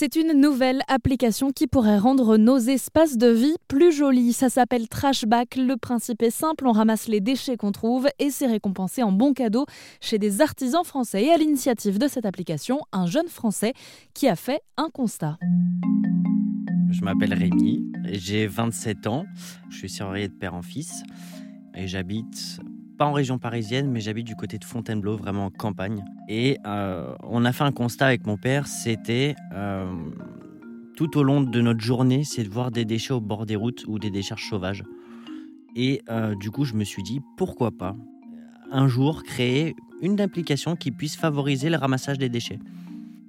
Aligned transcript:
C'est 0.00 0.14
une 0.14 0.32
nouvelle 0.32 0.82
application 0.86 1.50
qui 1.50 1.66
pourrait 1.66 1.98
rendre 1.98 2.36
nos 2.36 2.56
espaces 2.56 3.16
de 3.16 3.26
vie 3.26 3.56
plus 3.66 3.90
jolis. 3.90 4.32
Ça 4.32 4.48
s'appelle 4.48 4.88
Trashback. 4.88 5.56
Le 5.56 5.76
principe 5.76 6.22
est 6.22 6.30
simple, 6.30 6.68
on 6.68 6.70
ramasse 6.70 7.08
les 7.08 7.20
déchets 7.20 7.56
qu'on 7.56 7.72
trouve 7.72 8.06
et 8.20 8.30
c'est 8.30 8.46
récompensé 8.46 9.02
en 9.02 9.10
bons 9.10 9.32
cadeaux 9.32 9.66
chez 10.00 10.20
des 10.20 10.40
artisans 10.40 10.84
français. 10.84 11.24
Et 11.24 11.32
à 11.32 11.36
l'initiative 11.36 11.98
de 11.98 12.06
cette 12.06 12.26
application, 12.26 12.78
un 12.92 13.06
jeune 13.06 13.26
français 13.26 13.72
qui 14.14 14.28
a 14.28 14.36
fait 14.36 14.60
un 14.76 14.88
constat. 14.88 15.36
Je 16.92 17.00
m'appelle 17.02 17.34
Rémi, 17.34 17.84
j'ai 18.04 18.46
27 18.46 19.08
ans, 19.08 19.24
je 19.68 19.78
suis 19.78 19.88
serrurier 19.88 20.28
de 20.28 20.34
père 20.34 20.54
en 20.54 20.62
fils 20.62 21.02
et 21.74 21.88
j'habite 21.88 22.60
pas 22.98 23.06
en 23.06 23.12
région 23.12 23.38
parisienne, 23.38 23.90
mais 23.90 24.00
j'habite 24.00 24.26
du 24.26 24.34
côté 24.34 24.58
de 24.58 24.64
Fontainebleau, 24.64 25.16
vraiment 25.16 25.46
en 25.46 25.50
campagne. 25.50 26.04
Et 26.28 26.58
euh, 26.66 27.14
on 27.22 27.44
a 27.44 27.52
fait 27.52 27.64
un 27.64 27.72
constat 27.72 28.06
avec 28.06 28.26
mon 28.26 28.36
père, 28.36 28.66
c'était 28.66 29.36
euh, 29.54 29.90
tout 30.96 31.16
au 31.16 31.22
long 31.22 31.40
de 31.40 31.60
notre 31.60 31.80
journée, 31.80 32.24
c'est 32.24 32.42
de 32.42 32.48
voir 32.48 32.72
des 32.72 32.84
déchets 32.84 33.14
au 33.14 33.20
bord 33.20 33.46
des 33.46 33.56
routes 33.56 33.84
ou 33.86 33.98
des 33.98 34.10
décharges 34.10 34.48
sauvages. 34.48 34.84
Et 35.76 36.02
euh, 36.10 36.34
du 36.34 36.50
coup, 36.50 36.64
je 36.64 36.74
me 36.74 36.82
suis 36.82 37.04
dit, 37.04 37.20
pourquoi 37.36 37.70
pas 37.70 37.94
un 38.70 38.88
jour 38.88 39.22
créer 39.22 39.74
une 40.02 40.20
application 40.20 40.76
qui 40.76 40.90
puisse 40.90 41.16
favoriser 41.16 41.70
le 41.70 41.76
ramassage 41.76 42.18
des 42.18 42.28
déchets. 42.28 42.58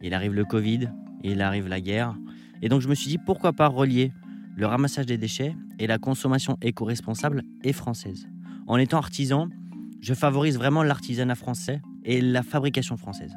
Il 0.02 0.14
arrive 0.14 0.34
le 0.34 0.46
Covid, 0.46 0.90
il 1.24 1.42
arrive 1.42 1.68
la 1.68 1.80
guerre. 1.80 2.16
Et 2.62 2.70
donc 2.70 2.82
je 2.82 2.90
me 2.90 2.96
suis 2.96 3.10
dit, 3.10 3.18
pourquoi 3.18 3.54
pas 3.54 3.68
relier 3.68 4.12
le 4.58 4.66
ramassage 4.66 5.06
des 5.06 5.18
déchets 5.18 5.56
et 5.78 5.88
la 5.88 5.98
consommation 5.98 6.58
éco-responsable 6.62 7.44
et 7.64 7.72
française. 7.72 8.28
En 8.70 8.78
étant 8.78 9.00
artisan, 9.00 9.50
je 10.00 10.14
favorise 10.14 10.56
vraiment 10.56 10.84
l'artisanat 10.84 11.34
français 11.34 11.82
et 12.06 12.22
la 12.22 12.44
fabrication 12.44 12.98
française. 12.98 13.36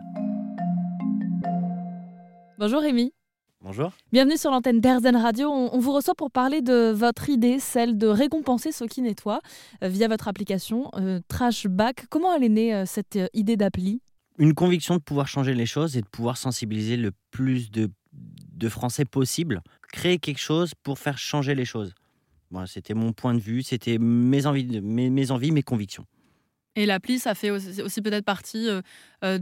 Bonjour 2.58 2.82
Rémi. 2.82 3.14
Bonjour. 3.62 3.92
Bienvenue 4.12 4.36
sur 4.36 4.50
l'antenne 4.50 4.80
d'Airzen 4.80 5.16
Radio. 5.16 5.48
On, 5.48 5.78
vous 5.78 5.92
reçoit 5.92 6.14
pour 6.14 6.30
parler 6.30 6.60
de 6.60 6.92
votre 6.92 7.30
idée, 7.30 7.60
celle 7.60 7.96
de 7.96 8.08
récompenser 8.08 8.72
ceux 8.72 8.86
qui 8.86 9.00
nettoient 9.00 9.40
euh, 9.82 9.88
via 9.88 10.06
votre 10.06 10.28
application 10.28 10.90
euh, 10.96 11.20
Trashback. 11.28 12.08
Comment 12.10 12.34
elle 12.34 12.44
est 12.44 12.50
née 12.50 12.74
euh, 12.74 12.84
cette 12.84 13.18
idée 13.32 13.56
d'appli? 13.56 14.02
Une 14.38 14.52
conviction 14.52 14.96
de 14.96 15.00
pouvoir 15.00 15.28
changer 15.28 15.54
les 15.54 15.66
choses 15.66 15.96
et 15.96 16.02
de 16.02 16.08
pouvoir 16.08 16.36
sensibiliser 16.36 16.98
le 16.98 17.10
plus 17.30 17.70
de, 17.70 17.88
Français 18.68 19.04
possible. 19.06 19.62
Créer 19.92 20.18
quelque 20.18 20.38
chose 20.38 20.72
pour 20.84 20.98
faire 20.98 21.18
changer 21.18 21.54
les 21.54 21.64
choses. 21.64 21.94
C'était 22.66 22.94
mon 22.94 23.12
point 23.12 23.34
de 23.34 23.40
vue, 23.40 23.62
c'était 23.62 23.98
mes 23.98 24.46
envies, 24.46 24.80
mes 24.80 25.30
envies, 25.30 25.52
mes 25.52 25.62
convictions. 25.62 26.06
Et 26.74 26.86
l'appli, 26.86 27.18
ça 27.18 27.34
fait 27.34 27.50
aussi, 27.50 28.02
peut-être 28.02 28.24
partie 28.24 28.68
euh, 28.68 28.80
euh, 29.24 29.38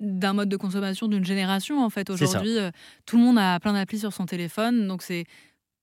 d'un 0.00 0.34
mode 0.34 0.48
de 0.48 0.56
consommation 0.56 1.08
d'une 1.08 1.24
génération. 1.24 1.82
En 1.82 1.90
fait, 1.90 2.10
aujourd'hui, 2.10 2.58
euh, 2.58 2.70
tout 3.06 3.16
le 3.16 3.22
monde 3.22 3.38
a 3.38 3.58
plein 3.60 3.72
d'applis 3.72 3.98
sur 3.98 4.12
son 4.12 4.26
téléphone, 4.26 4.86
donc 4.86 5.02
c'est 5.02 5.24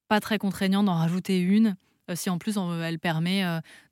pas 0.08 0.20
très 0.20 0.38
contraignant 0.38 0.84
d'en 0.84 0.96
rajouter 0.96 1.40
une. 1.40 1.76
Si 2.16 2.30
en 2.30 2.38
plus 2.38 2.58
elle 2.84 3.00
permet 3.00 3.46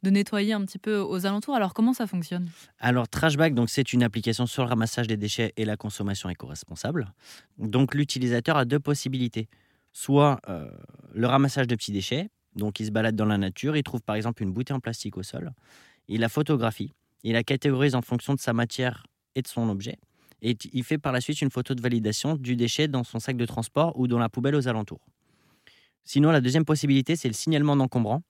de 0.03 0.09
nettoyer 0.09 0.51
un 0.51 0.65
petit 0.65 0.77
peu 0.77 0.97
aux 0.97 1.25
alentours, 1.25 1.55
alors 1.55 1.73
comment 1.73 1.93
ça 1.93 2.07
fonctionne? 2.07 2.49
Alors 2.77 3.07
Trashback, 3.07 3.53
donc 3.53 3.69
c'est 3.69 3.93
une 3.93 4.03
application 4.03 4.45
sur 4.45 4.63
le 4.63 4.69
ramassage 4.69 5.07
des 5.07 5.15
déchets 5.15 5.53
et 5.55 5.63
la 5.63 5.77
consommation 5.77 6.29
éco-responsable. 6.29 7.13
Donc 7.57 7.95
l'utilisateur 7.95 8.57
a 8.57 8.65
deux 8.65 8.81
possibilités 8.81 9.47
soit 9.93 10.41
le 11.13 11.25
ramassage 11.25 11.67
de 11.67 11.75
petits 11.75 11.93
déchets, 11.93 12.29
donc 12.55 12.79
il 12.79 12.85
se 12.85 12.91
balade 12.91 13.15
dans 13.15 13.25
la 13.25 13.37
nature, 13.37 13.75
il 13.77 13.83
trouve 13.83 14.01
par 14.01 14.15
exemple 14.15 14.43
une 14.43 14.51
bouteille 14.51 14.75
en 14.75 14.79
plastique 14.79 15.17
au 15.17 15.23
sol, 15.23 15.51
il 16.07 16.21
la 16.21 16.29
photographie, 16.29 16.93
il 17.23 17.33
la 17.33 17.43
catégorise 17.43 17.95
en 17.95 18.01
fonction 18.01 18.33
de 18.33 18.39
sa 18.39 18.53
matière 18.53 19.05
et 19.35 19.41
de 19.41 19.47
son 19.47 19.69
objet, 19.69 19.97
et 20.41 20.57
il 20.73 20.83
fait 20.83 20.97
par 20.97 21.11
la 21.11 21.21
suite 21.21 21.41
une 21.41 21.51
photo 21.51 21.75
de 21.75 21.81
validation 21.81 22.35
du 22.35 22.55
déchet 22.55 22.87
dans 22.87 23.03
son 23.03 23.19
sac 23.19 23.37
de 23.37 23.45
transport 23.45 23.97
ou 23.97 24.07
dans 24.07 24.19
la 24.19 24.29
poubelle 24.29 24.55
aux 24.55 24.67
alentours. 24.67 25.05
Sinon, 26.03 26.31
la 26.31 26.41
deuxième 26.41 26.65
possibilité, 26.65 27.15
c'est 27.15 27.27
le 27.27 27.35
signalement 27.35 27.75
d'encombrant. 27.75 28.23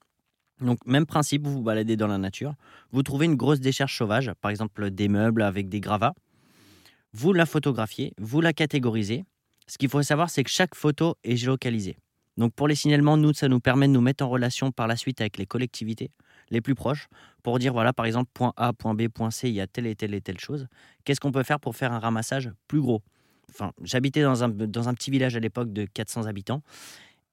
Donc, 0.60 0.86
même 0.86 1.06
principe, 1.06 1.44
vous 1.44 1.54
vous 1.54 1.62
baladez 1.64 1.96
dans 1.96 2.08
la 2.08 2.18
nature, 2.18 2.54
vous 2.92 3.02
trouvez 3.02 3.26
une 3.26 3.36
grosse 3.36 3.62
décharge 3.62 3.98
sauvage, 3.98 4.32
par 4.42 4.52
exemple 4.52 4.92
des 4.92 5.08
meubles 5.08 5.42
avec 5.42 5.70
des 5.70 5.80
gravats, 5.80 6.14
vous 7.14 7.34
la 7.34 7.46
photographiez, 7.46 8.14
vous 8.18 8.42
la 8.42 8.54
catégorisez. 8.54 9.26
Ce 9.68 9.78
qu'il 9.78 9.90
faut 9.90 10.04
savoir, 10.04 10.30
c'est 10.30 10.44
que 10.44 10.50
chaque 10.50 10.76
photo 10.76 11.16
est 11.24 11.36
géolocalisée. 11.36 11.98
Donc, 12.42 12.56
pour 12.56 12.68
les 12.68 12.74
signalements, 12.74 13.18
nous, 13.18 13.36
ça 13.36 13.48
nous 13.48 13.60
permet 13.60 13.88
de 13.88 13.94
nous 13.94 14.02
mettre 14.02 14.24
en 14.24 14.30
relation 14.30 14.72
par 14.72 14.88
la 14.88 14.96
suite 14.96 15.22
avec 15.22 15.38
les 15.38 15.46
collectivités 15.46 16.10
les 16.50 16.60
plus 16.60 16.74
proches 16.74 17.08
pour 17.44 17.60
dire 17.60 17.72
voilà, 17.72 17.94
par 17.94 18.08
exemple, 18.08 18.32
point 18.34 18.52
A, 18.58 18.74
point 18.74 18.96
B, 18.96 19.10
point 19.10 19.30
C, 19.30 19.48
il 19.50 19.54
y 19.54 19.62
a 19.62 19.68
telle 19.68 19.86
et 19.86 19.94
telle 19.94 20.16
et 20.16 20.22
telle 20.22 20.40
chose. 20.40 20.68
Qu'est-ce 21.06 21.20
qu'on 21.20 21.32
peut 21.32 21.44
faire 21.44 21.60
pour 21.60 21.76
faire 21.76 21.94
un 21.94 22.00
ramassage 22.00 22.50
plus 22.68 22.82
gros? 22.82 23.04
Enfin, 23.52 23.74
j'habitais 23.84 24.24
dans 24.24 24.44
un, 24.44 24.50
dans 24.50 24.90
un 24.90 24.96
petit 24.96 25.12
village 25.12 25.36
à 25.36 25.40
l'époque 25.40 25.72
de 25.72 25.86
400 25.86 26.26
habitants. 26.26 26.64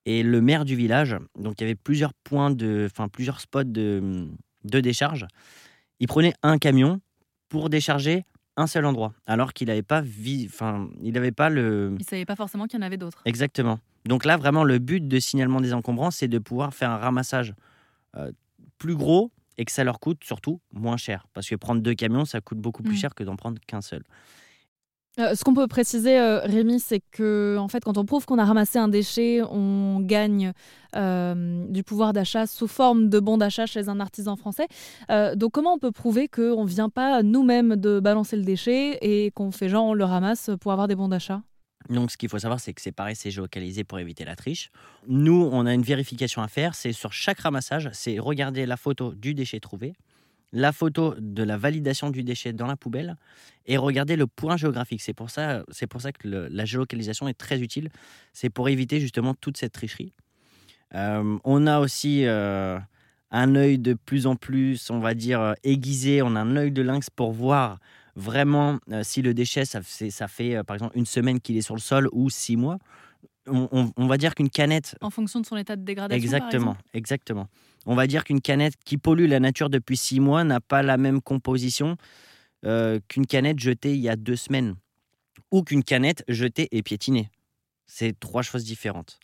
Et 0.04 0.22
le 0.22 0.42
maire 0.42 0.66
du 0.66 0.76
village, 0.76 1.16
donc 1.38 1.54
il 1.58 1.62
y 1.62 1.64
avait 1.64 1.74
plusieurs 1.74 2.12
points 2.12 2.50
de, 2.50 2.86
enfin 2.90 3.08
plusieurs 3.08 3.40
spots 3.40 3.64
de, 3.64 4.28
de 4.64 4.80
décharge. 4.80 5.26
Il 6.00 6.06
prenait 6.06 6.34
un 6.42 6.58
camion 6.58 7.00
pour 7.48 7.70
décharger 7.70 8.26
un 8.58 8.66
seul 8.66 8.84
endroit, 8.84 9.14
alors 9.26 9.54
qu'il 9.54 9.68
n'avait 9.68 9.82
pas, 9.82 10.02
enfin, 10.44 10.90
il 11.00 11.14
n'avait 11.14 11.32
pas 11.32 11.48
le. 11.48 11.96
Il 11.98 12.04
savait 12.04 12.26
pas 12.26 12.36
forcément 12.36 12.66
qu'il 12.66 12.78
y 12.78 12.82
en 12.82 12.86
avait 12.86 12.96
d'autres. 12.98 13.22
Exactement. 13.24 13.78
Donc 14.04 14.24
là, 14.24 14.36
vraiment, 14.36 14.64
le 14.64 14.78
but 14.78 15.06
de 15.06 15.18
signalement 15.18 15.60
des 15.60 15.74
encombrants, 15.74 16.10
c'est 16.10 16.28
de 16.28 16.38
pouvoir 16.38 16.74
faire 16.74 16.90
un 16.90 16.98
ramassage 16.98 17.54
euh, 18.16 18.32
plus 18.78 18.96
gros 18.96 19.30
et 19.58 19.64
que 19.64 19.72
ça 19.72 19.84
leur 19.84 20.00
coûte 20.00 20.22
surtout 20.24 20.60
moins 20.72 20.96
cher. 20.96 21.26
Parce 21.34 21.48
que 21.48 21.56
prendre 21.56 21.82
deux 21.82 21.94
camions, 21.94 22.24
ça 22.24 22.40
coûte 22.40 22.58
beaucoup 22.58 22.82
plus 22.82 22.94
mmh. 22.94 22.98
cher 22.98 23.14
que 23.14 23.24
d'en 23.24 23.36
prendre 23.36 23.60
qu'un 23.66 23.80
seul. 23.80 24.04
Euh, 25.18 25.34
ce 25.34 25.42
qu'on 25.42 25.54
peut 25.54 25.66
préciser, 25.66 26.18
euh, 26.18 26.40
Rémi, 26.40 26.78
c'est 26.78 27.00
que 27.10 27.56
en 27.58 27.68
fait, 27.68 27.82
quand 27.82 27.98
on 27.98 28.04
prouve 28.04 28.24
qu'on 28.24 28.38
a 28.38 28.44
ramassé 28.44 28.78
un 28.78 28.88
déchet, 28.88 29.42
on 29.50 30.00
gagne 30.00 30.52
euh, 30.94 31.64
du 31.68 31.82
pouvoir 31.82 32.12
d'achat 32.12 32.46
sous 32.46 32.68
forme 32.68 33.08
de 33.08 33.18
bon 33.18 33.36
d'achat 33.36 33.66
chez 33.66 33.88
un 33.88 33.98
artisan 33.98 34.36
français. 34.36 34.68
donc, 35.34 35.52
comment 35.52 35.74
on 35.74 35.78
peut 35.78 35.90
prouver 35.90 36.28
qu'on 36.28 36.64
ne 36.64 36.68
vient 36.68 36.88
pas 36.88 37.22
nous-mêmes 37.22 37.76
de 37.76 38.00
balancer 38.00 38.36
le 38.36 38.44
déchet 38.44 38.98
et 39.02 39.30
qu'on 39.32 39.50
fait 39.50 39.68
genre 39.68 39.86
on 39.86 39.94
le 39.94 40.04
ramasse 40.04 40.50
pour 40.60 40.72
avoir 40.72 40.86
des 40.86 40.94
bons 40.94 41.08
d'achat? 41.08 41.42
Donc, 41.88 42.10
ce 42.10 42.16
qu'il 42.16 42.28
faut 42.28 42.38
savoir, 42.38 42.60
c'est 42.60 42.72
que 42.72 42.82
c'est 42.82 42.92
pareil, 42.92 43.16
c'est 43.16 43.30
géolocalisé 43.30 43.84
pour 43.84 43.98
éviter 43.98 44.24
la 44.24 44.36
triche. 44.36 44.70
Nous, 45.06 45.48
on 45.52 45.64
a 45.66 45.72
une 45.72 45.82
vérification 45.82 46.42
à 46.42 46.48
faire. 46.48 46.74
C'est 46.74 46.92
sur 46.92 47.12
chaque 47.12 47.40
ramassage, 47.40 47.88
c'est 47.92 48.18
regarder 48.18 48.66
la 48.66 48.76
photo 48.76 49.14
du 49.14 49.34
déchet 49.34 49.58
trouvé, 49.60 49.94
la 50.52 50.72
photo 50.72 51.14
de 51.18 51.42
la 51.42 51.56
validation 51.56 52.10
du 52.10 52.22
déchet 52.22 52.52
dans 52.52 52.66
la 52.66 52.76
poubelle 52.76 53.16
et 53.66 53.76
regarder 53.76 54.16
le 54.16 54.26
point 54.26 54.56
géographique. 54.56 55.00
C'est 55.00 55.14
pour 55.14 55.30
ça, 55.30 55.64
c'est 55.70 55.86
pour 55.86 56.00
ça 56.00 56.12
que 56.12 56.28
la 56.28 56.64
géolocalisation 56.64 57.28
est 57.28 57.38
très 57.38 57.60
utile. 57.60 57.90
C'est 58.32 58.50
pour 58.50 58.68
éviter 58.68 59.00
justement 59.00 59.34
toute 59.34 59.56
cette 59.56 59.72
tricherie. 59.72 60.12
Euh, 60.94 61.38
on 61.44 61.66
a 61.66 61.80
aussi 61.80 62.24
euh, 62.24 62.78
un 63.30 63.54
œil 63.54 63.78
de 63.78 63.94
plus 63.94 64.26
en 64.26 64.36
plus, 64.36 64.90
on 64.90 65.00
va 65.00 65.14
dire, 65.14 65.40
euh, 65.40 65.52
aiguisé. 65.64 66.22
On 66.22 66.34
a 66.34 66.40
un 66.40 66.56
œil 66.56 66.72
de 66.72 66.82
lynx 66.82 67.10
pour 67.10 67.32
voir 67.32 67.78
vraiment, 68.18 68.78
euh, 68.90 69.02
si 69.02 69.22
le 69.22 69.32
déchet, 69.32 69.64
ça, 69.64 69.80
ça 69.82 70.28
fait 70.28 70.56
euh, 70.56 70.64
par 70.64 70.74
exemple 70.74 70.98
une 70.98 71.06
semaine 71.06 71.40
qu'il 71.40 71.56
est 71.56 71.62
sur 71.62 71.74
le 71.74 71.80
sol 71.80 72.08
ou 72.12 72.28
six 72.28 72.56
mois, 72.56 72.78
on, 73.50 74.06
va 74.06 74.18
dire 74.18 74.34
qu'une 74.34 74.50
canette. 74.50 74.94
En 75.00 75.08
fonction 75.08 75.40
de 75.40 75.46
son 75.46 75.56
état 75.56 75.74
de 75.74 75.82
dégradation. 75.82 76.22
Exactement, 76.22 76.76
exactement. 76.92 77.48
On 77.86 77.94
va 77.94 78.06
dire 78.06 78.24
qu'une 78.24 78.42
canette 78.42 78.74
qui 78.84 78.98
pollue 78.98 79.26
la 79.26 79.40
nature 79.40 79.70
depuis 79.70 79.96
six 79.96 80.20
mois 80.20 80.44
n'a 80.44 80.60
pas 80.60 80.82
la 80.82 80.98
même 80.98 81.22
composition 81.22 81.96
euh, 82.66 83.00
qu'une 83.08 83.26
canette 83.26 83.58
jetée 83.58 83.94
il 83.94 84.00
y 84.00 84.10
a 84.10 84.16
deux 84.16 84.36
semaines 84.36 84.74
ou 85.50 85.62
qu'une 85.62 85.82
canette 85.82 86.24
jetée 86.28 86.68
et 86.72 86.82
piétinée. 86.82 87.30
C'est 87.86 88.20
trois 88.20 88.42
choses 88.42 88.64
différentes. 88.64 89.18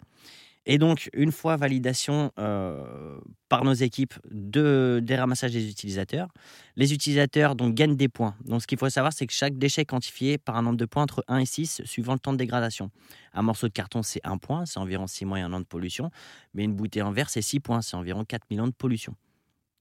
Et 0.67 0.79
donc, 0.79 1.11
une 1.13 1.31
fois 1.31 1.57
validation 1.57 2.33
euh, 2.39 3.19
par 3.49 3.65
nos 3.65 3.75
équipes 3.75 4.15
de, 4.31 5.01
des 5.03 5.17
ramassages 5.17 5.53
des 5.53 5.69
utilisateurs, 5.69 6.29
les 6.77 6.95
utilisateurs 6.95 7.55
donc, 7.55 7.75
gagnent 7.75 7.97
des 7.97 8.09
points. 8.09 8.35
Donc, 8.45 8.63
ce 8.63 8.67
qu'il 8.67 8.79
faut 8.79 8.89
savoir, 8.89 9.13
c'est 9.13 9.27
que 9.27 9.33
chaque 9.33 9.59
déchet 9.59 9.83
est 9.83 9.87
quantifié 9.87 10.39
par 10.39 10.57
un 10.57 10.63
nombre 10.63 10.79
de 10.79 10.87
points 10.87 11.03
entre 11.03 11.23
1 11.29 11.39
et 11.39 11.47
6 11.47 11.83
suivant 11.85 12.15
le 12.15 12.19
temps 12.19 12.33
de 12.33 12.39
dégradation. 12.39 12.91
Un 13.35 13.43
morceau 13.43 13.69
de 13.69 13.73
carton, 13.73 14.03
c'est 14.03 14.21
1 14.25 14.39
point, 14.39 14.65
c'est 14.65 14.79
environ 14.79 15.07
6 15.07 15.27
mois 15.27 15.39
et 15.39 15.43
un 15.43 15.53
an 15.53 15.61
de 15.61 15.67
pollution. 15.67 16.11
Mais 16.55 16.65
une 16.65 16.75
bouteille 16.75 17.03
en 17.03 17.13
verre, 17.13 17.29
c'est 17.29 17.43
6 17.43 17.61
points, 17.61 17.83
c'est 17.83 17.97
environ 17.97 18.25
4000 18.25 18.61
ans 18.63 18.67
de 18.67 18.73
pollution. 18.73 19.15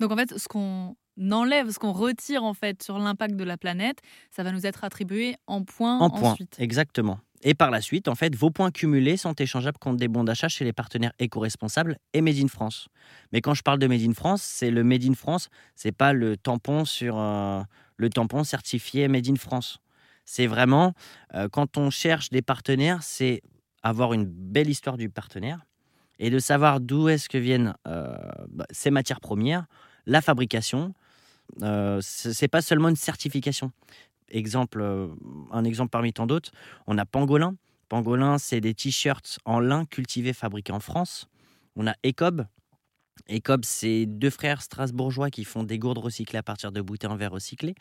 Donc, 0.02 0.12
en 0.12 0.18
fait, 0.18 0.38
ce 0.38 0.50
qu'on 0.50 0.98
enlève, 1.31 1.69
ce 1.69 1.80
qu'on 1.80 1.94
retire 1.94 2.44
en 2.44 2.54
fait 2.54 2.84
sur 2.84 3.00
l'impact 3.00 3.36
de 3.36 3.44
la 3.46 3.57
planète, 3.57 4.00
ça 4.31 4.44
va 4.44 4.52
nous 4.52 4.66
être 4.66 4.84
attribué 4.84 5.38
en 5.48 5.63
points 5.63 6.00
en 6.00 6.07
ensuite. 6.07 6.56
Points, 6.56 6.63
exactement. 6.63 7.19
Et 7.45 7.54
par 7.54 7.72
la 7.72 7.81
suite, 7.81 8.07
en 8.07 8.16
fait, 8.16 8.36
vos 8.36 8.50
points 8.50 8.72
cumulés 8.72 9.18
sont 9.18 9.34
échangeables 9.34 9.78
contre 9.78 9.98
des 9.98 10.07
bons 10.07 10.24
d'achat 10.24 10.48
chez 10.48 10.63
les 10.63 10.72
partenaires 10.72 11.12
éco-responsables 11.19 11.98
et 12.13 12.22
Made 12.22 12.38
in 12.38 12.48
France. 12.48 12.88
Mais 13.34 13.42
quand 13.42 13.54
je 13.54 13.62
parle 13.62 13.80
de 13.80 13.88
Made 13.88 14.01
in 14.01 14.13
France, 14.13 14.42
c'est 14.42 14.72
le 14.72 14.84
Made 14.84 15.04
in 15.04 15.13
France, 15.13 15.50
c'est 15.75 15.92
pas 15.92 16.13
le 16.13 16.38
tampon 16.38 16.86
sur 16.86 17.18
euh, 17.18 17.62
le 17.98 18.10
tampon 18.10 18.45
certifié 18.45 19.10
Made 19.10 19.28
in 19.28 19.36
France. 19.36 19.80
C'est 20.24 20.48
vraiment 20.48 20.94
euh, 21.36 21.50
quand 21.50 21.78
on 21.78 21.90
cherche 21.90 22.30
des 22.30 22.42
partenaires, 22.42 23.04
c'est 23.04 23.42
avoir 23.84 24.13
une 24.13 24.25
belle 24.25 24.69
histoire 24.69 24.95
du 24.95 25.10
partenaire 25.10 25.66
et 26.19 26.30
de 26.30 26.40
savoir 26.40 26.80
d'où 26.80 27.10
est-ce 27.10 27.28
que 27.28 27.38
viennent 27.38 27.75
euh, 27.88 28.16
bah, 28.50 28.66
ces 28.72 28.92
matières 28.92 29.19
premières, 29.19 29.66
la 30.06 30.22
fabrication. 30.22 30.94
Euh, 31.62 32.00
c'est 32.01 32.48
pas 32.48 32.62
seulement 32.62 32.88
une 32.88 32.95
certification 32.95 33.72
exemple, 34.33 34.81
euh, 34.81 35.07
un 35.51 35.63
exemple 35.63 35.89
parmi 35.89 36.13
tant 36.13 36.27
d'autres, 36.27 36.51
on 36.88 36.97
a 36.97 37.06
Pangolin. 37.06 37.56
Pangolin, 37.89 38.38
c'est 38.38 38.62
des 38.62 38.74
t-shirts 38.74 39.39
en 39.45 39.59
lin 39.59 39.85
cultivés, 39.85 40.33
fabriqués 40.33 40.74
en 40.74 40.80
France. 40.80 41.27
On 41.75 41.88
a 41.88 41.94
Ecob. 42.06 42.45
Ecob, 43.30 43.63
c'est 43.63 44.06
deux 44.06 44.30
frères 44.30 44.62
strasbourgeois 44.62 45.30
qui 45.30 45.44
font 45.44 45.63
des 45.63 45.80
gourdes 45.80 46.00
recyclées 46.00 46.39
à 46.39 46.44
partir 46.44 46.71
de 46.71 46.81
bouteilles 46.81 47.09
en 47.09 47.15
verre 47.15 47.31
recyclées. 47.31 47.75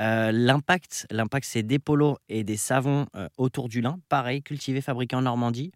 Euh, 0.00 0.32
l'impact, 0.32 1.06
l'impact, 1.10 1.46
c'est 1.46 1.62
des 1.62 1.78
polos 1.78 2.16
et 2.28 2.44
des 2.44 2.56
savons 2.56 3.06
euh, 3.16 3.28
autour 3.36 3.68
du 3.68 3.80
lin, 3.80 3.98
pareil, 4.08 4.42
cultivés, 4.42 4.80
fabriqués 4.80 5.16
en 5.16 5.22
Normandie. 5.22 5.72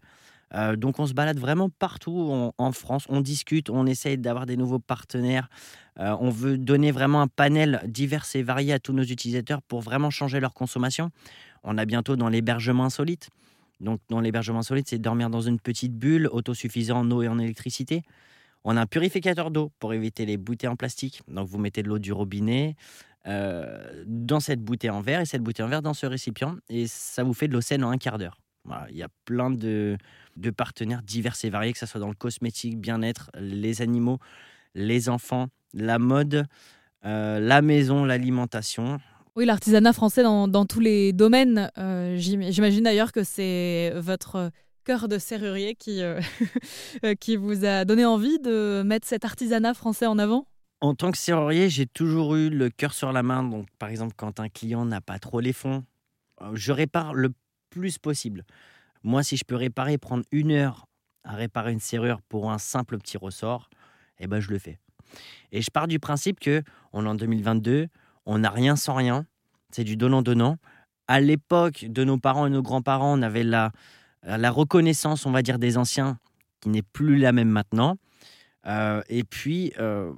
Donc 0.77 0.99
on 0.99 1.07
se 1.07 1.15
balade 1.15 1.39
vraiment 1.39 1.71
partout 1.71 2.53
en, 2.59 2.71
France, 2.73 3.07
on 3.09 3.21
discute, 3.21 3.71
on 3.71 3.87
essaye 3.87 4.19
d'avoir 4.19 4.45
des 4.45 4.55
nouveaux 4.55 4.77
partenaires, 4.77 5.49
on 5.97 6.29
veut 6.29 6.57
donner 6.57 6.91
vraiment 6.91 7.21
un 7.21 7.27
panel 7.27 7.81
divers 7.87 8.25
et 8.33 8.43
varié 8.43 8.73
à 8.73 8.79
tous 8.79 8.93
nos 8.93 9.03
utilisateurs 9.03 9.61
pour 9.61 9.81
vraiment 9.81 10.09
changer 10.09 10.39
leur 10.39 10.53
consommation. 10.53 11.11
On 11.63 11.77
a 11.77 11.85
bientôt 11.85 12.15
dans 12.15 12.29
l'hébergement 12.29 12.85
insolite. 12.85 13.29
Donc 13.79 13.99
dans 14.09 14.19
l'hébergement 14.19 14.59
insolite, 14.59 14.87
c'est 14.89 14.99
dormir 14.99 15.29
dans 15.29 15.41
une 15.41 15.59
petite 15.59 15.93
bulle 15.93 16.27
autosuffisant 16.31 16.99
en 16.99 17.11
eau 17.11 17.21
et 17.21 17.27
en 17.27 17.37
électricité. 17.39 18.03
On 18.63 18.77
a 18.77 18.81
un 18.81 18.85
purificateur 18.85 19.51
d'eau 19.51 19.71
pour 19.79 19.93
éviter 19.93 20.25
les 20.25 20.37
bouteilles 20.37 20.69
en 20.69 20.75
plastique. 20.75 21.21
Donc 21.27 21.47
vous 21.47 21.57
mettez 21.57 21.83
de 21.83 21.89
l'eau 21.89 21.99
du 21.99 22.13
robinet, 22.13 22.75
euh, 23.25 24.03
dans 24.05 24.41
cette 24.41 24.61
bouteille 24.61 24.89
en 24.89 25.01
verre 25.01 25.21
et 25.21 25.25
cette 25.25 25.41
bouteille 25.41 25.65
en 25.65 25.69
verre 25.69 25.81
dans 25.81 25.93
ce 25.93 26.05
récipient 26.05 26.57
et 26.67 26.87
ça 26.87 27.23
vous 27.23 27.33
fait 27.33 27.47
de 27.47 27.53
l'eau 27.53 27.61
saine 27.61 27.81
en 27.85 27.89
un 27.89 27.97
quart 27.97 28.17
d'heure. 28.17 28.37
il 28.89 28.97
y 28.97 29.03
a 29.03 29.07
plein 29.23 29.49
de, 29.49 29.97
de, 30.35 30.49
partenaires 30.49 31.01
divers 31.01 31.35
et 31.41 31.49
variés, 31.49 31.71
que 31.71 31.79
ce 31.79 31.85
soit 31.85 32.01
dans 32.01 32.09
le 32.09 32.15
cosmétique, 32.15 32.77
bien-être, 32.77 33.31
les 33.39 33.81
animaux, 33.81 34.19
les 34.75 35.09
enfants, 35.09 35.47
la 35.73 35.99
mode, 35.99 36.45
euh, 37.05 37.39
la 37.39 37.61
maison, 37.61 38.05
l'alimentation. 38.05 38.99
Oui, 39.35 39.45
l'artisanat 39.45 39.93
français 39.93 40.23
dans, 40.23 40.47
dans, 40.47 40.65
tous 40.65 40.79
les 40.79 41.13
domaines. 41.13 41.71
Euh, 41.77 42.15
j'imagine 42.17 42.83
d'ailleurs 42.83 43.11
que 43.11 43.23
c'est 43.23 43.91
votre 43.95 44.51
cœur 44.83 45.07
de 45.07 45.17
serrurier 45.17 45.75
qui, 45.75 46.01
qui 47.19 47.35
vous 47.35 47.65
a 47.65 47.85
donné 47.85 48.05
envie 48.05 48.39
de 48.39 48.83
mettre 48.85 49.07
cet 49.07 49.25
artisanat 49.25 49.73
français 49.73 50.05
en 50.05 50.19
avant? 50.19 50.45
En 50.83 50.95
tant 50.95 51.11
que 51.11 51.17
serrurier, 51.17 51.69
j'ai 51.69 51.85
toujours 51.85 52.35
eu 52.35 52.49
le 52.49 52.69
cœur 52.69 52.93
sur 52.93 53.13
la 53.13 53.23
main. 53.23 53.41
Donc, 53.41 53.67
par 53.79 53.87
exemple, 53.87 54.13
quand 54.17 54.41
un 54.41 54.49
client 54.49 54.83
n'a 54.83 54.99
pas 54.99 55.17
trop 55.17 55.39
les 55.39 55.53
fonds, 55.53 55.85
euh, 56.41 56.51
je 56.55 56.73
répare 56.73 57.13
le 57.13 57.31
plus 57.69 57.97
possible. 57.97 58.43
Moi, 59.01 59.23
si 59.23 59.37
je 59.37 59.45
peux 59.45 59.55
réparer, 59.55 59.97
prendre 59.97 60.25
une 60.33 60.51
heure 60.51 60.85
à 61.23 61.35
réparer 61.35 61.71
une 61.71 61.79
serrure 61.79 62.21
pour 62.21 62.51
un 62.51 62.57
simple 62.57 62.97
petit 62.97 63.15
ressort, 63.15 63.69
eh 64.19 64.27
ben, 64.27 64.39
je 64.39 64.49
le 64.49 64.59
fais. 64.59 64.79
Et 65.51 65.61
je 65.61 65.69
pars 65.71 65.87
du 65.87 65.99
principe 65.99 66.39
que 66.39 66.63
on 66.91 67.05
est 67.05 67.09
en 67.09 67.15
2022, 67.15 67.87
on 68.25 68.39
n'a 68.39 68.49
rien 68.49 68.75
sans 68.75 68.93
rien. 68.93 69.25
C'est 69.71 69.83
du 69.83 69.97
donnant-donnant. 69.97 70.57
À 71.07 71.19
l'époque 71.19 71.85
de 71.87 72.03
nos 72.03 72.17
parents 72.17 72.47
et 72.47 72.49
nos 72.49 72.61
grands-parents, 72.61 73.17
on 73.17 73.21
avait 73.21 73.43
la, 73.43 73.71
la 74.23 74.51
reconnaissance, 74.51 75.25
on 75.25 75.31
va 75.31 75.41
dire, 75.41 75.59
des 75.59 75.77
anciens 75.77 76.19
qui 76.61 76.69
n'est 76.69 76.81
plus 76.81 77.17
la 77.17 77.31
même 77.31 77.49
maintenant. 77.49 77.97
Euh, 78.65 79.01
et 79.09 79.23
puis, 79.23 79.73
euh, 79.79 80.13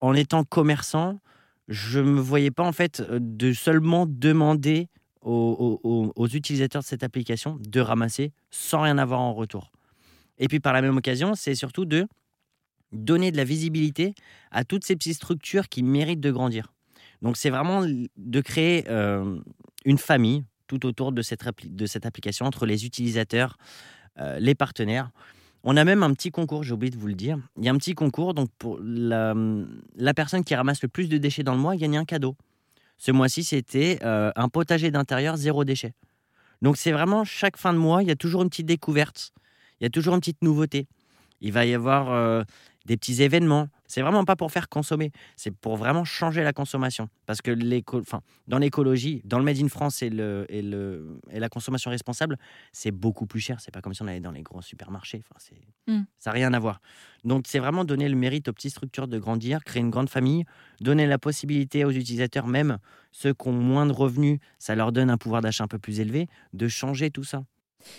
en 0.00 0.14
étant 0.14 0.44
commerçant, 0.44 1.20
je 1.68 2.00
ne 2.00 2.10
me 2.12 2.20
voyais 2.20 2.50
pas 2.50 2.64
en 2.64 2.72
fait 2.72 3.00
euh, 3.00 3.18
de 3.20 3.52
seulement 3.52 4.06
demander 4.06 4.88
aux, 5.22 6.26
utilisateurs 6.32 6.82
de 6.82 6.86
cette 6.86 7.04
application 7.04 7.56
de 7.60 7.80
ramasser 7.80 8.32
sans 8.50 8.82
rien 8.82 8.98
avoir 8.98 9.20
en 9.20 9.32
retour. 9.34 9.70
Et 10.38 10.48
puis 10.48 10.58
par 10.58 10.72
la 10.72 10.82
même 10.82 10.96
occasion, 10.96 11.36
c'est 11.36 11.54
surtout 11.54 11.84
de 11.84 12.08
donner 12.92 13.32
de 13.32 13.36
la 13.36 13.44
visibilité 13.44 14.14
à 14.50 14.64
toutes 14.64 14.84
ces 14.84 14.96
petites 14.96 15.14
structures 15.14 15.68
qui 15.68 15.82
méritent 15.82 16.20
de 16.20 16.30
grandir. 16.30 16.72
Donc 17.22 17.36
c'est 17.36 17.50
vraiment 17.50 17.84
de 17.84 18.40
créer 18.40 18.84
euh, 18.88 19.38
une 19.84 19.98
famille 19.98 20.44
tout 20.66 20.86
autour 20.86 21.12
de 21.12 21.22
cette, 21.22 21.42
de 21.64 21.86
cette 21.86 22.06
application 22.06 22.46
entre 22.46 22.66
les 22.66 22.84
utilisateurs, 22.84 23.56
euh, 24.18 24.38
les 24.38 24.54
partenaires. 24.54 25.10
On 25.64 25.76
a 25.76 25.84
même 25.84 26.02
un 26.02 26.12
petit 26.12 26.30
concours, 26.30 26.64
j'ai 26.64 26.72
oublié 26.72 26.90
de 26.90 26.98
vous 26.98 27.06
le 27.06 27.14
dire. 27.14 27.38
Il 27.56 27.64
y 27.64 27.68
a 27.68 27.72
un 27.72 27.76
petit 27.76 27.94
concours, 27.94 28.34
donc 28.34 28.50
pour 28.58 28.80
la, 28.82 29.34
personne 30.14 30.42
qui 30.42 30.54
ramasse 30.54 30.82
le 30.82 30.88
plus 30.88 31.08
de 31.08 31.18
déchets 31.18 31.44
dans 31.44 31.54
le 31.54 31.60
mois 31.60 31.76
gagne 31.76 31.96
un 31.96 32.04
cadeau. 32.04 32.36
Ce 32.98 33.12
mois-ci, 33.12 33.44
c'était 33.44 33.98
euh, 34.02 34.32
un 34.34 34.48
potager 34.48 34.90
d'intérieur 34.90 35.36
zéro 35.36 35.64
déchet. 35.64 35.94
Donc 36.62 36.76
c'est 36.76 36.92
vraiment 36.92 37.24
chaque 37.24 37.56
fin 37.56 37.72
de 37.72 37.78
mois, 37.78 38.02
il 38.02 38.08
y 38.08 38.12
a 38.12 38.16
toujours 38.16 38.42
une 38.42 38.48
petite 38.48 38.66
découverte, 38.66 39.32
il 39.80 39.84
y 39.84 39.86
a 39.86 39.90
toujours 39.90 40.14
une 40.14 40.20
petite 40.20 40.42
nouveauté. 40.42 40.86
Il 41.40 41.52
va 41.52 41.66
y 41.66 41.74
avoir 41.74 42.44
des 42.86 42.96
petits 42.96 43.22
événements. 43.22 43.68
C'est 43.86 44.00
vraiment 44.00 44.24
pas 44.24 44.36
pour 44.36 44.50
faire 44.50 44.68
consommer, 44.68 45.12
c'est 45.36 45.50
pour 45.50 45.76
vraiment 45.76 46.04
changer 46.04 46.42
la 46.42 46.52
consommation. 46.52 47.08
Parce 47.26 47.42
que 47.42 47.52
enfin, 47.98 48.22
dans 48.48 48.58
l'écologie, 48.58 49.20
dans 49.24 49.38
le 49.38 49.44
Made 49.44 49.58
in 49.58 49.68
France 49.68 50.02
et, 50.02 50.08
le, 50.08 50.46
et, 50.48 50.62
le, 50.62 51.20
et 51.30 51.38
la 51.38 51.48
consommation 51.48 51.90
responsable, 51.90 52.38
c'est 52.72 52.90
beaucoup 52.90 53.26
plus 53.26 53.40
cher. 53.40 53.60
C'est 53.60 53.70
pas 53.70 53.82
comme 53.82 53.92
si 53.92 54.02
on 54.02 54.06
allait 54.06 54.20
dans 54.20 54.30
les 54.30 54.42
grands 54.42 54.62
supermarchés. 54.62 55.22
Enfin, 55.30 55.56
mmh. 55.88 56.04
Ça 56.18 56.30
n'a 56.30 56.34
rien 56.34 56.52
à 56.54 56.58
voir. 56.58 56.80
Donc 57.24 57.44
c'est 57.46 57.58
vraiment 57.58 57.84
donner 57.84 58.08
le 58.08 58.16
mérite 58.16 58.48
aux 58.48 58.52
petites 58.52 58.70
structures 58.72 59.08
de 59.08 59.18
grandir, 59.18 59.62
créer 59.62 59.82
une 59.82 59.90
grande 59.90 60.08
famille, 60.08 60.44
donner 60.80 61.06
la 61.06 61.18
possibilité 61.18 61.84
aux 61.84 61.90
utilisateurs, 61.90 62.46
même 62.46 62.78
ceux 63.12 63.34
qui 63.34 63.48
ont 63.48 63.52
moins 63.52 63.86
de 63.86 63.92
revenus, 63.92 64.38
ça 64.58 64.74
leur 64.74 64.90
donne 64.90 65.10
un 65.10 65.18
pouvoir 65.18 65.42
d'achat 65.42 65.64
un 65.64 65.68
peu 65.68 65.78
plus 65.78 66.00
élevé, 66.00 66.28
de 66.54 66.66
changer 66.66 67.10
tout 67.10 67.24
ça. 67.24 67.44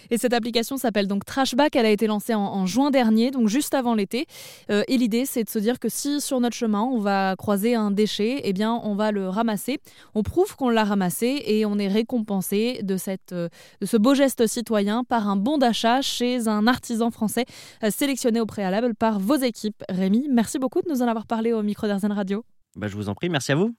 Et 0.10 0.18
cette 0.18 0.34
application 0.34 0.78
s'appelle 0.78 1.08
donc 1.08 1.26
Trashback. 1.26 1.76
Elle 1.76 1.86
a 1.86 1.92
été 1.92 2.08
lancée 2.08 2.34
en, 2.34 2.66
juin 2.66 2.92
dernier, 2.92 3.32
donc 3.32 3.48
juste 3.48 3.74
avant 3.74 3.96
l'été. 3.96 4.26
Euh, 4.70 4.84
et 4.88 4.98
l'idée, 4.98 5.26
c'est 5.26 5.44
de 5.44 5.50
se 5.50 5.60
dire 5.60 5.80
que 5.80 5.90
si 5.90 6.22
sur 6.22 6.40
notre 6.40 6.56
chemin, 6.56 6.82
on 6.82 7.00
va 7.00 7.36
croiser 7.38 7.76
un 7.76 7.92
déchet, 7.92 8.42
eh 8.44 8.54
bien, 8.54 8.80
on 8.84 8.96
va 8.96 9.12
le 9.12 9.30
ramasser. 9.30 9.80
On 10.16 10.24
prouve 10.24 10.56
qu'on 10.56 10.70
l'a 10.70 10.84
ramassé 10.84 11.44
et 11.46 11.66
on 11.66 11.78
est 11.78 11.88
récompensé 11.88 12.82
de, 12.84 12.98
cette, 12.98 13.34
euh, 13.34 13.50
de 13.82 13.86
ce 13.86 13.98
beau 13.98 14.14
geste 14.14 14.48
citoyen 14.48 15.04
par 15.04 15.28
un 15.28 15.36
bon 15.36 15.58
d'achat 15.58 16.02
chez 16.02 16.48
un 16.48 16.68
artisan 16.68 17.12
français 17.12 17.46
euh, 17.84 17.90
sélectionné 17.92 18.40
au 18.40 18.46
préalable 18.46 18.96
par 18.96 19.20
vos 19.20 19.36
équipes. 19.36 19.84
Rémi, 19.90 20.28
merci 20.30 20.60
beaucoup 20.60 20.82
de 20.82 20.90
nous 20.90 21.02
en 21.02 21.08
avoir 21.08 21.26
parlé 21.26 21.54
au 21.54 21.64
micro 21.64 21.88
d'Arzen 21.88 22.12
Radio. 22.12 22.44
Bah, 22.76 22.88
je 22.88 22.96
vous 22.96 23.10
en 23.10 23.16
prie, 23.16 23.30
merci 23.30 23.52
à 23.52 23.56
vous. 23.56 23.76